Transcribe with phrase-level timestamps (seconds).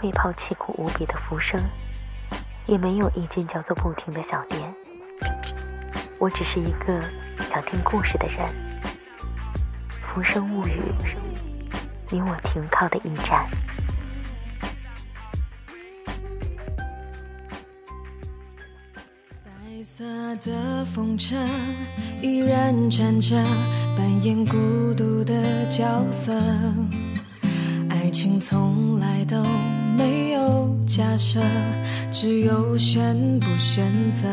[0.00, 1.60] 会抛弃苦无比的浮生，
[2.64, 4.74] 也没有一间叫做“不停”的小店。
[6.18, 6.98] 我只是一个
[7.38, 8.46] 想听故事的人。
[10.08, 10.80] 浮生物语，
[12.08, 13.46] 你我停靠的驿站。
[19.44, 20.02] 白色
[20.36, 21.36] 的风车
[22.22, 23.36] 依然站着，
[23.96, 26.32] 扮演孤独的角色。
[27.90, 29.36] 爱情从来都
[30.86, 31.40] 假设，
[32.10, 34.28] 只有选不选择。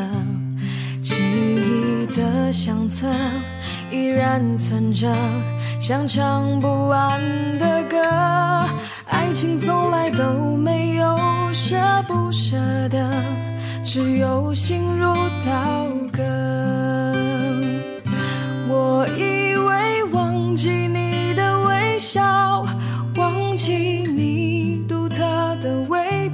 [1.00, 3.06] 记忆的相册
[3.90, 5.06] 依然存着，
[5.80, 7.20] 像唱不完
[7.58, 7.96] 的歌。
[9.06, 11.18] 爱情从来都没有
[11.52, 12.56] 舍不舍
[12.88, 12.98] 得，
[13.82, 15.14] 只有心如
[15.46, 16.22] 刀割。
[18.70, 19.27] 我一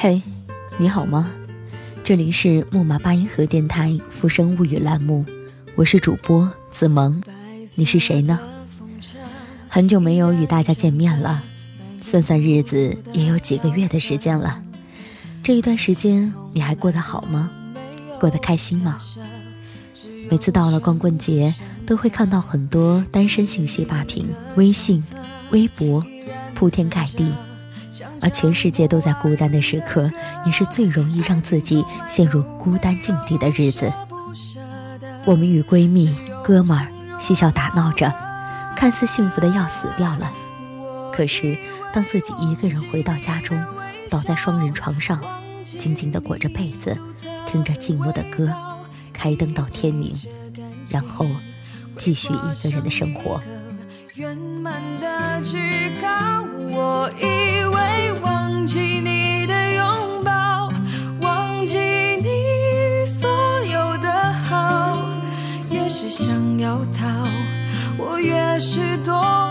[0.00, 0.22] 嘿，
[0.76, 1.28] 你好吗？
[2.04, 5.24] 这里是木马八音盒电台《浮生物语》栏目，
[5.74, 7.20] 我是主播子萌，
[7.74, 8.38] 你是谁呢？
[9.68, 11.42] 很久没有与大家见面了，
[12.00, 14.62] 算算日子也有几个月的时间了。
[15.42, 17.50] 这一段时间你还过得好吗？
[18.20, 18.98] 过得开心吗？
[20.30, 21.52] 每次到了光棍节，
[21.84, 25.02] 都会看到很多单身信息霸屏，微信、
[25.50, 26.06] 微博
[26.54, 27.26] 铺天盖地。
[28.20, 30.10] 而全世界都在孤单的时刻，
[30.44, 33.92] 也是最容易让自己陷入孤单境地的日子。
[35.24, 36.88] 我们与闺蜜、哥们儿
[37.18, 38.12] 嬉笑打闹着，
[38.76, 40.32] 看似幸福的要死掉了。
[41.12, 41.58] 可是，
[41.92, 43.62] 当自己一个人回到家中，
[44.08, 45.20] 倒在双人床上，
[45.64, 46.96] 静静地裹着被子，
[47.46, 48.54] 听着寂寞的歌，
[49.12, 50.12] 开灯到天明，
[50.88, 51.26] 然后
[51.96, 53.40] 继续一个人的生活。
[54.14, 57.57] 圆满的句号，我以为忘
[58.68, 60.68] 记你的拥抱，
[61.22, 63.26] 忘记你所
[63.64, 64.94] 有的好，
[65.70, 67.06] 越是想要逃，
[67.96, 69.47] 我越是躲。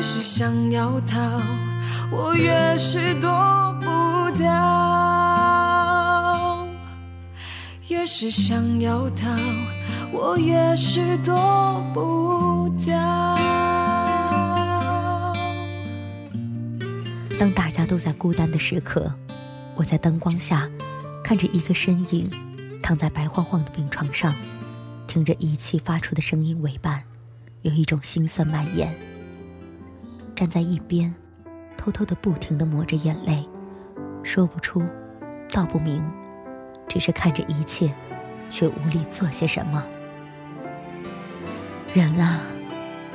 [0.00, 1.20] 越是想要逃，
[2.10, 3.28] 我越是躲
[3.82, 4.48] 不掉。
[7.88, 9.28] 越是想要逃，
[10.10, 12.96] 我越是躲不掉。
[17.38, 19.12] 当大家都在孤单的时刻，
[19.74, 20.66] 我在灯光下
[21.22, 22.30] 看着一个身影
[22.82, 24.34] 躺在白晃晃的病床上，
[25.06, 27.02] 听着仪器发出的声音为伴，
[27.60, 29.09] 有一种心酸蔓延。
[30.40, 31.14] 站在一边，
[31.76, 33.46] 偷偷的不停的抹着眼泪，
[34.22, 34.82] 说不出，
[35.50, 36.02] 道不明，
[36.88, 37.92] 只是看着一切，
[38.48, 39.84] 却无力做些什么。
[41.92, 42.40] 人啊，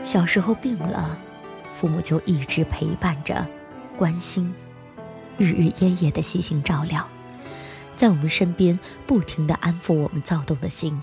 [0.04, 1.18] 小时候病了，
[1.74, 3.44] 父母就一直陪伴着。
[3.98, 4.54] 关心，
[5.40, 7.08] 日日夜夜的细心照料，
[7.96, 10.96] 在我们身边不停的安抚我们躁动的心。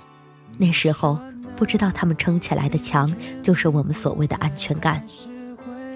[0.56, 1.19] 那时候
[1.56, 5.04] 不知道他们撑起来的墙就是我们所谓的安全感，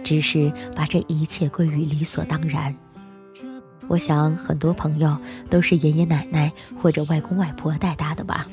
[0.07, 2.73] 只是把这一切归于理所当然。
[3.89, 5.19] 我想很多朋友
[5.51, 8.47] 都是爷爷奶奶或者外公外婆带大的吧。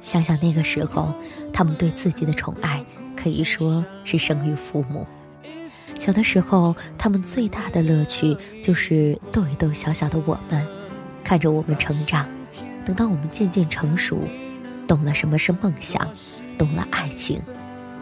[0.00, 1.12] 想想那个时候，
[1.52, 2.82] 他们对自己的宠爱
[3.14, 5.06] 可以说是生于父母。
[5.98, 10.66] 小的时候，他们最大的乐趣就是逗一逗小小的我们，
[11.22, 12.26] 看着我们成长。
[12.86, 14.18] 等到我们渐渐成熟，
[14.86, 16.08] 懂了什么是梦想，
[16.56, 17.42] 懂了爱情，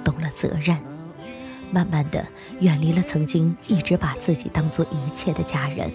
[0.04, 0.78] 懂了责任，
[1.70, 2.26] 慢慢的
[2.60, 5.90] 远离了曾经一直把自己当做一切的家人，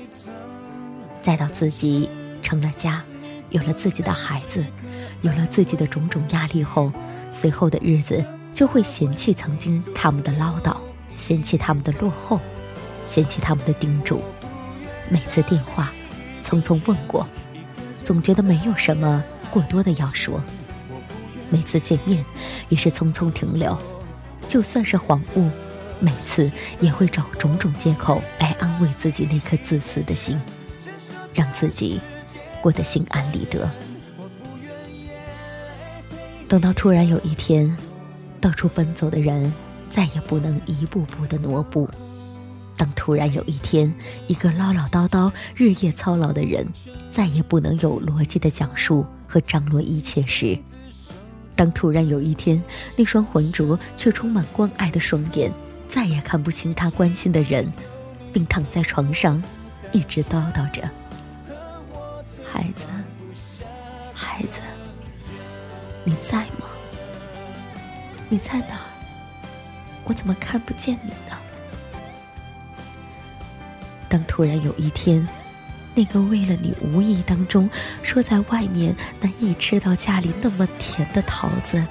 [1.21, 2.09] 再到自己
[2.41, 3.03] 成了家，
[3.49, 4.65] 有了自己的孩子，
[5.21, 6.91] 有了自己的种种压力后，
[7.31, 8.23] 随后的日子
[8.53, 10.75] 就会嫌弃曾经他们的唠叨，
[11.15, 12.39] 嫌弃他们的落后，
[13.05, 14.21] 嫌弃他们的叮嘱，
[15.09, 15.91] 每次电话，
[16.43, 17.27] 匆匆问过。
[18.03, 20.41] 总觉得没有什么过多的要说，
[21.49, 22.25] 每次见面
[22.67, 23.77] 也是匆匆停留，
[24.47, 25.49] 就算是恍惚，
[26.01, 30.37] 每次也会找种种借口来安慰自己那颗自私的心，
[31.33, 32.01] 让自己
[32.61, 33.69] 过得心安理得。
[36.47, 37.77] 等到突然有一天，
[38.41, 39.53] 到处奔走的人
[39.89, 41.89] 再也不能一步步的挪步。
[42.75, 43.93] 当突然有一天，
[44.27, 46.67] 一个唠唠叨叨、日夜操劳的人，
[47.11, 50.57] 再也不能有逻辑的讲述和张罗一切时；
[51.55, 52.61] 当突然有一天，
[52.97, 55.51] 那双浑浊却充满关爱的双眼，
[55.91, 57.69] 再也看不清他关心的人，
[58.31, 59.43] 并躺在床上，
[59.91, 60.89] 一直叨叨着
[62.49, 62.85] ：“孩子，
[64.13, 64.61] 孩子，
[66.05, 66.65] 你在吗？
[68.29, 68.79] 你在哪？
[70.05, 71.37] 我怎么看不见你呢？”
[74.07, 75.27] 当突然有一天，
[75.93, 77.69] 那个为了你无意当中
[78.01, 81.85] 说在外面难以吃到家里那么甜的桃子，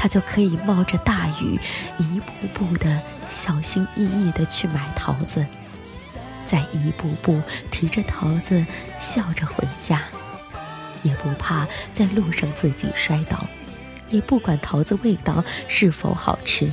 [0.00, 1.58] 他就可以冒着大雨，
[1.98, 5.44] 一步步的小心翼翼的去买桃子，
[6.46, 7.42] 再一步步
[7.72, 8.64] 提着桃子
[9.00, 10.04] 笑着回家，
[11.02, 13.44] 也不怕在路上自己摔倒，
[14.08, 16.72] 也不管桃子味道是否好吃，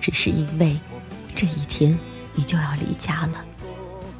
[0.00, 0.80] 只是因为
[1.36, 1.96] 这一天
[2.34, 3.44] 你就要离家了。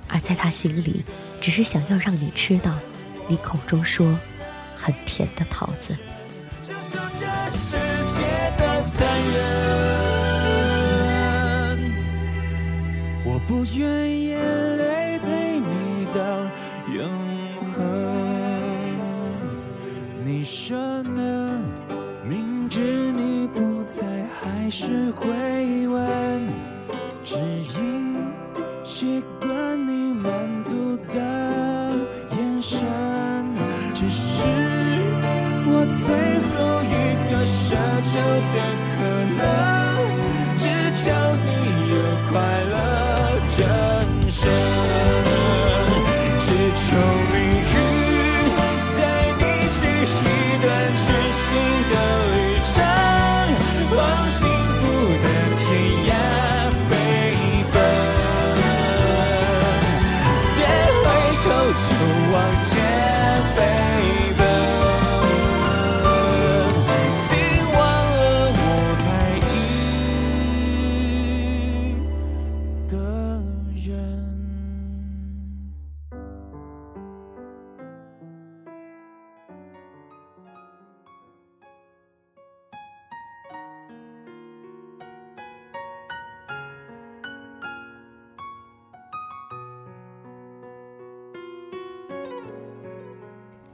[0.06, 1.04] 而在他心里，
[1.40, 2.78] 只是想要让你吃到
[3.26, 4.16] 你口中说
[4.76, 5.96] 很甜的桃子。
[8.84, 9.40] 残忍
[13.24, 14.38] 我不愿眼
[14.76, 16.20] 泪陪你到
[16.92, 17.08] 永
[17.72, 17.80] 恒。
[20.24, 21.60] 你说呢？
[22.24, 24.04] 明知你不在，
[24.40, 25.26] 还是会
[25.88, 26.48] 问，
[27.24, 27.38] 只
[27.80, 28.32] 因
[38.12, 38.18] 习惯。
[38.18, 38.58] 求的
[38.94, 39.02] 可
[39.38, 39.81] 能，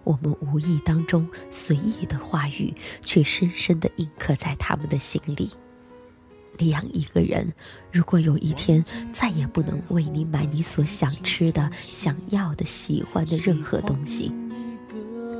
[0.08, 2.72] 我们无意当中随意的话语，
[3.02, 5.50] 却深深的印刻在他们的心里。
[6.56, 7.52] 那样一个人，
[7.92, 14.32] 如果有一天再也不能为你买你所想吃的、想要的、喜欢的任何东西，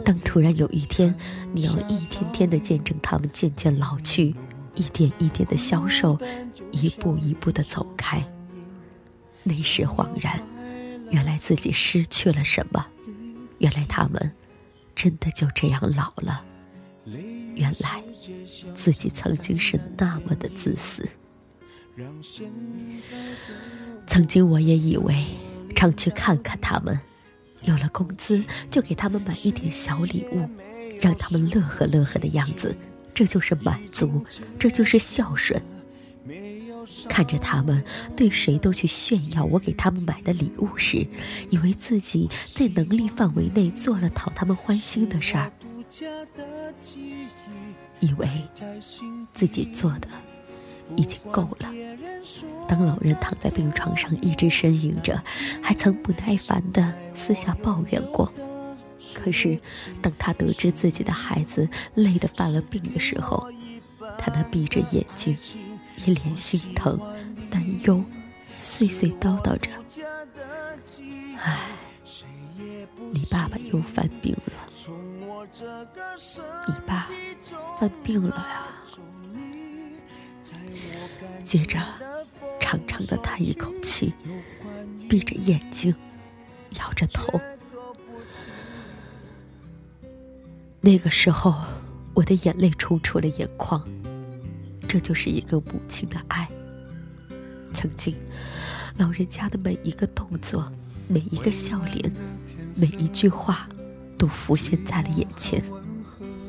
[0.05, 1.15] 当突然有一天，
[1.55, 4.35] 你要一天天的见证他们渐渐老去，
[4.75, 6.19] 一点一点的消瘦，
[6.73, 8.23] 一步一步的走开，
[9.43, 10.39] 那时恍然，
[11.11, 12.85] 原来自己失去了什么，
[13.61, 14.31] 原来他们。
[14.99, 16.45] 真的就这样老了？
[17.55, 18.03] 原来
[18.75, 21.09] 自己曾经是那么的自私。
[24.09, 25.25] 曾经我也以为，
[25.77, 26.99] 常去看看他们，
[27.63, 30.45] 有了工资就给他们买一点小礼物，
[31.01, 32.77] 让他们乐呵乐呵的样子，
[33.15, 34.27] 这就是满足，
[34.59, 35.63] 这就是孝顺。
[37.09, 37.83] 看着他们
[38.17, 41.07] 对谁都去炫耀我给他们买的礼物时，
[41.51, 45.53] 以为自己在能力范围内做了讨他们欢心的事儿，
[48.01, 48.29] 以为
[49.33, 50.09] 自己做的
[50.97, 51.73] 已经够了。
[52.67, 55.23] 当老人躺在病床上一直呻吟着，
[55.63, 58.31] 还曾不耐烦地私下抱怨过。
[59.15, 59.59] 可是，
[60.03, 63.49] 当他得知自己的孩子累得犯了病的时候，
[64.19, 65.37] 他那闭着眼睛，
[66.07, 66.99] 一脸心疼、
[67.51, 68.03] 担忧，
[68.59, 69.71] 碎碎叨叨着
[71.39, 71.71] ：“唉，
[73.13, 74.53] 你爸爸又犯病了，
[76.67, 77.09] 你爸
[77.79, 78.67] 犯病了呀。”
[81.45, 81.79] 接着，
[82.61, 84.13] 长长的叹一口气，
[85.09, 85.95] 闭着眼睛，
[86.79, 87.41] 摇着头。
[90.81, 91.55] 那个时候，
[92.15, 93.83] 我的眼泪冲出了眼眶。
[94.89, 96.49] 这就是一个母亲的爱。
[97.75, 98.17] 曾经，
[98.97, 100.73] 老人家的每一个动作、
[101.07, 102.11] 每一个笑脸、
[102.75, 103.69] 每一句话，
[104.17, 105.63] 都浮现在了眼前。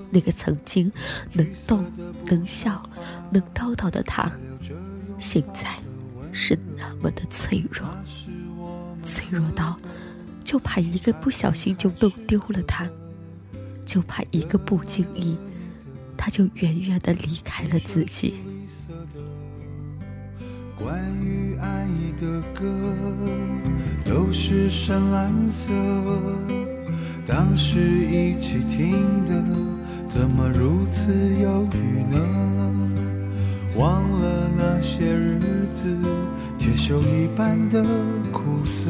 [0.09, 0.91] 那个曾经
[1.33, 1.85] 能动、
[2.25, 2.81] 能笑、
[3.29, 4.31] 能叨叨的他，
[5.19, 5.67] 现在
[6.31, 7.85] 是那么的脆弱，
[9.03, 9.77] 脆弱到
[10.43, 12.89] 就怕一个不小心就弄丢了他，
[13.85, 15.37] 就怕一个不经意。
[16.29, 18.35] 就远远的离开了自己。
[20.77, 22.95] 关于爱的歌
[24.05, 25.73] 都是深蓝色，
[27.25, 29.43] 当时一起听的，
[30.07, 32.17] 怎么如此忧郁呢？
[33.75, 35.39] 忘了那些日
[35.73, 35.95] 子，
[36.57, 37.83] 铁锈一般的
[38.31, 38.89] 苦涩，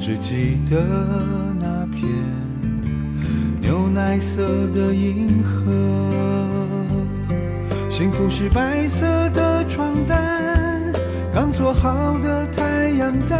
[0.00, 2.08] 只记得那片。
[3.60, 5.72] 牛奶色的银河，
[7.96, 10.92] 幸福是白色的床单，
[11.32, 13.38] 刚做好的太阳蛋，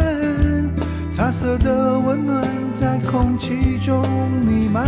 [1.11, 2.41] 茶色的温暖
[2.73, 4.01] 在空气中
[4.47, 4.87] 弥漫。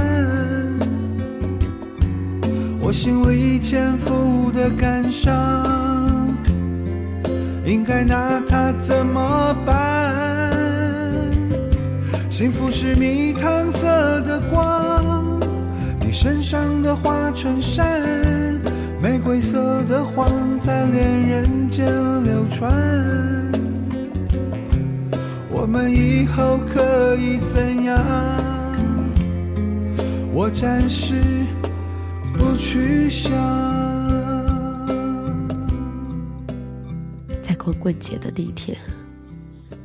[2.79, 5.35] 我心里潜伏的感伤，
[7.65, 10.49] 应该拿它怎么办？
[12.29, 13.85] 幸福是蜜糖色
[14.21, 15.41] 的光。
[15.99, 18.01] 你身上的花衬衫，
[18.99, 21.85] 玫瑰色的谎在恋人间
[22.23, 22.73] 流传。
[25.51, 28.03] 我们以后可以怎样？
[30.33, 31.45] 我暂时
[32.33, 33.31] 不去想。
[37.43, 38.75] 在光棍节的那天，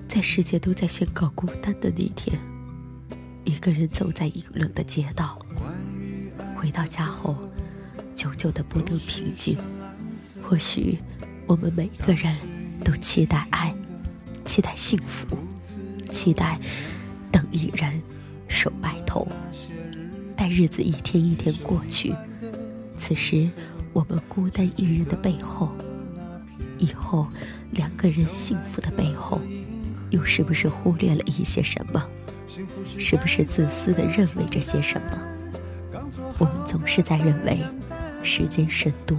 [0.08, 2.38] 在世界都在宣告孤单的那天，
[3.44, 5.38] 一个人走在阴冷的街道。
[6.56, 7.36] 回到家后，
[8.14, 9.56] 久久的不能平静。
[10.42, 10.98] 或许，
[11.46, 12.34] 我们每个人
[12.84, 13.74] 都期待爱，
[14.44, 15.36] 期待幸福，
[16.10, 16.58] 期待
[17.30, 18.00] 等一人
[18.48, 19.26] 守白头。
[20.36, 22.14] 待日子一天一天过去，
[22.96, 23.48] 此时
[23.92, 25.70] 我们孤单一人的背后，
[26.78, 27.28] 以后
[27.70, 29.40] 两个人幸福的背后，
[30.10, 32.04] 又是不是忽略了一些什么？
[32.98, 35.18] 是不是自私的认为着些什么？
[36.38, 37.60] 我们总是在认为
[38.22, 39.18] 时间甚多，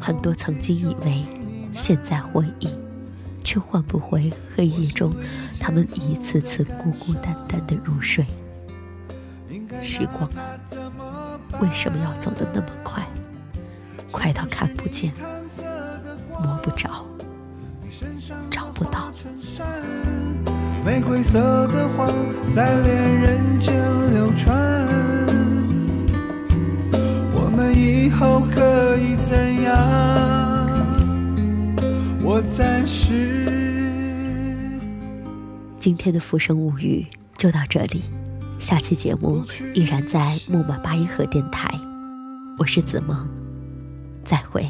[0.00, 1.26] 很多曾经以为，
[1.72, 2.68] 现在回忆，
[3.42, 5.12] 却换不回黑夜中
[5.60, 8.24] 他们一次次孤孤单单的入睡。
[9.82, 13.06] 时光啊，为什么要走得那么快？
[14.10, 15.12] 快到看不见，
[16.42, 17.04] 摸不着，
[18.50, 19.12] 找不到。
[20.84, 22.08] 玫瑰色的花
[22.54, 23.74] 在恋人间
[24.14, 24.87] 流传，
[27.78, 29.78] 以后可以怎样？
[32.20, 33.38] 我暂时。
[35.78, 37.06] 今天的《浮生物语》
[37.38, 38.02] 就到这里，
[38.58, 39.44] 下期节目
[39.74, 41.72] 依然在木马八音盒电台，
[42.58, 43.28] 我是子萌，
[44.24, 44.68] 再会。